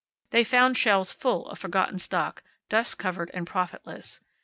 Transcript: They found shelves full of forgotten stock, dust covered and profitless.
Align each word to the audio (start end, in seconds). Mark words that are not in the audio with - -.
They 0.31 0.43
found 0.43 0.77
shelves 0.77 1.13
full 1.13 1.47
of 1.49 1.59
forgotten 1.59 1.99
stock, 1.99 2.41
dust 2.69 2.97
covered 2.97 3.29
and 3.35 3.45
profitless. 3.45 4.19